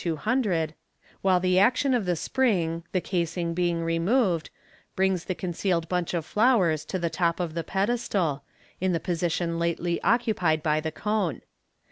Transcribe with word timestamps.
200), 0.03 0.73
while 1.21 1.39
the 1.39 1.59
action 1.59 1.93
of 1.93 2.05
the 2.07 2.15
spring, 2.15 2.81
the 2.91 2.99
casing 2.99 3.53
being 3.53 3.83
removed, 3.83 4.49
brings 4.95 5.25
the 5.25 5.35
concealed 5.35 5.87
bunch 5.87 6.15
of 6.15 6.25
flowers 6.25 6.83
to 6.83 6.97
the 6.97 7.07
top 7.07 7.39
of 7.39 7.51
Fig. 7.51 7.57
20a 7.67 7.67
MODERN 7.67 7.67
MAGTC* 7.67 7.67
367 7.67 7.67
the 7.67 7.71
pedestal, 8.19 8.43
in 8.81 8.91
the 8.93 8.99
position 8.99 9.59
lately 9.59 10.01
occupied 10.01 10.63
by 10.63 10.79
the 10.79 10.91
cone. 10.91 11.41